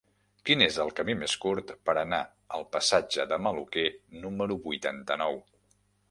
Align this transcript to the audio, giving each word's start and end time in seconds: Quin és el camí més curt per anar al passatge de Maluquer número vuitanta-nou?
Quin 0.49 0.61
és 0.67 0.77
el 0.83 0.87
camí 0.99 1.15
més 1.17 1.33
curt 1.43 1.73
per 1.89 1.93
anar 2.03 2.21
al 2.59 2.65
passatge 2.75 3.25
de 3.33 3.39
Maluquer 3.49 3.83
número 4.23 4.57
vuitanta-nou? 4.65 5.39